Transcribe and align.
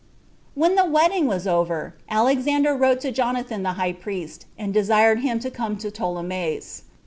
2. 0.55 0.59
When 0.61 0.73
the 0.73 0.83
wedding 0.85 1.27
was 1.27 1.45
over, 1.45 1.93
Alexander 2.09 2.73
wrote 2.75 3.01
to 3.01 3.11
Jonathan 3.11 3.61
the 3.61 3.73
high 3.73 3.93
priest, 3.93 4.47
and 4.57 4.73
desired 4.73 5.19
him 5.19 5.37
to 5.41 5.51
come 5.51 5.77
to 5.77 5.91
Ptolemais. 5.91 6.81